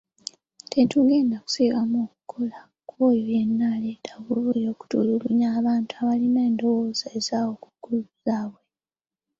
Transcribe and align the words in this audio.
Tetugenda 0.71 1.35
kusibamu 1.43 1.97
okukola 2.07 2.57
kwoyo 2.89 3.23
yenna 3.33 3.65
aleeta 3.75 4.11
obuvuyo 4.19 4.59
n'okutulugunya 4.61 5.47
abantu 5.59 5.91
abalina 6.01 6.39
endowooza 6.49 7.07
ezawuka 7.17 7.67
ku 7.83 7.93
zaabwe. 8.25 8.61